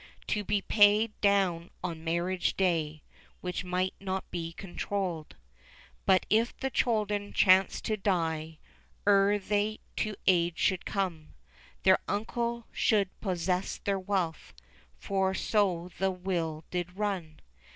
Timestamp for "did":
16.71-16.97